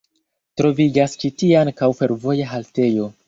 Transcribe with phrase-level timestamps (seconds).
[0.61, 3.11] Troviĝas ĉi tie ankaŭ fervoja haltejo.